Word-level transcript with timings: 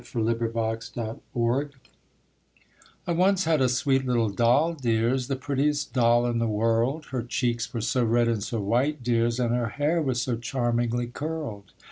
1862 0.03 0.99
MY 0.99 1.05
LITTLE 1.05 1.21
DOLL 1.61 1.69
I 3.05 3.11
once 3.11 3.43
had 3.43 3.61
a 3.61 3.69
sweet 3.69 4.03
little 4.03 4.31
doll, 4.31 4.73
dears, 4.73 5.27
The 5.27 5.35
prettiest 5.35 5.93
doll 5.93 6.25
in 6.25 6.39
the 6.39 6.47
world; 6.47 7.05
Her 7.11 7.21
cheeks 7.21 7.71
were 7.71 7.81
so 7.81 8.03
red 8.03 8.27
and 8.27 8.41
so 8.41 8.59
white, 8.59 9.03
dears, 9.03 9.39
And 9.39 9.53
her 9.53 9.69
hair 9.77 10.01
was 10.01 10.19
so 10.19 10.37
charmingly 10.37 11.05
curled. 11.05 11.73